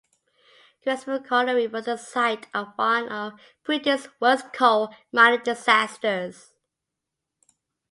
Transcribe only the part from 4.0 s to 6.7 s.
worst coal mining disasters.